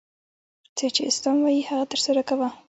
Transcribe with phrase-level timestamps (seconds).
[0.77, 2.47] څه چي اسلام وايي هغه ترسره کوه!